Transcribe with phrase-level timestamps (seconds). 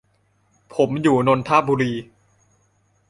[0.75, 1.91] ผมอยู่นนทบุรี